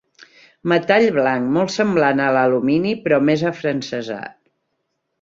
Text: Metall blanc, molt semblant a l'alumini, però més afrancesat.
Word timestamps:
Metall 0.71 1.05
blanc, 1.17 1.51
molt 1.59 1.75
semblant 1.75 2.23
a 2.23 2.33
l'alumini, 2.39 2.97
però 3.07 3.23
més 3.31 3.47
afrancesat. 3.55 4.39